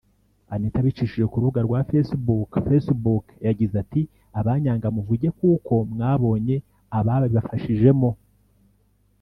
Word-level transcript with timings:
Anita 0.53 0.77
abicishije 0.81 1.25
ku 1.29 1.35
rubuga 1.41 1.59
rwa 1.67 1.79
Facebook 1.89 2.49
Facebook 2.67 3.25
yagize 3.47 3.75
ati”Abanyanga 3.83 4.87
muvuge 4.95 5.27
kuko 5.39 5.73
mwabonye 5.91 6.55
ababibafashijemo 6.97 8.09